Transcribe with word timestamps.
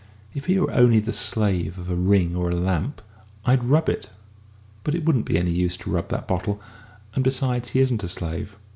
"If 0.33 0.45
he 0.45 0.57
were 0.59 0.71
only 0.71 0.99
the 0.99 1.13
slave 1.13 1.77
of 1.77 1.87
a 1.87 1.95
ring 1.95 2.35
or 2.35 2.49
a 2.49 2.55
lamp, 2.55 3.03
I'd 3.45 3.63
rub 3.63 3.87
it; 3.87 4.09
but 4.83 4.95
it 4.95 5.05
wouldn't 5.05 5.27
be 5.27 5.37
any 5.37 5.51
use 5.51 5.77
to 5.77 5.91
rub 5.91 6.09
that 6.09 6.27
bottle 6.27 6.59
and, 7.13 7.23
besides, 7.23 7.69
he 7.69 7.81
isn't 7.81 8.03
a 8.03 8.09
slave. 8.09 8.57